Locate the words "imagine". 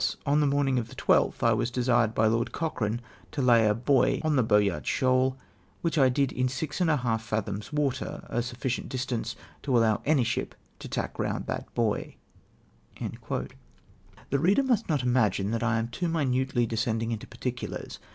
15.03-15.51